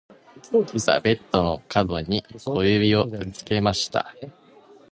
[0.51, 4.15] 今朝ベッドの角に小指をぶつけました。